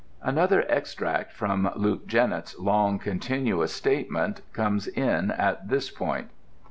Another 0.23 0.65
extract 0.67 1.31
from 1.31 1.69
Luke 1.75 2.07
Jennett's 2.07 2.57
long 2.57 2.97
continuous 2.97 3.71
statement 3.71 4.41
comes 4.51 4.87
in 4.87 5.29
at 5.29 5.67
this 5.69 5.91
point. 5.91 6.29